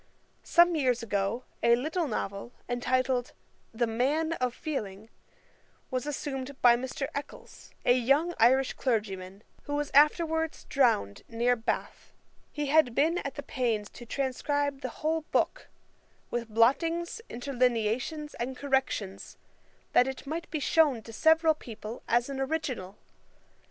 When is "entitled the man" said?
2.67-4.33